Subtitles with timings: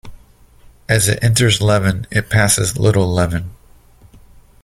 [0.89, 3.51] As it enters Leven it passes Little Leven.